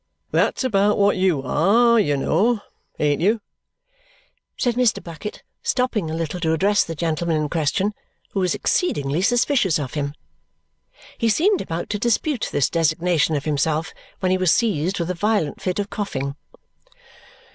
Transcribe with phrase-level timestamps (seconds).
[0.31, 2.59] That's about what YOU are, you know,
[2.97, 3.39] ain't you?"
[4.57, 5.03] said Mr.
[5.03, 7.93] Bucket, stopping a little to address the gentleman in question,
[8.31, 10.15] who was exceedingly suspicious of him.
[11.19, 15.13] He seemed about to dispute this designation of himself when he was seized with a
[15.13, 16.35] violent fit of coughing.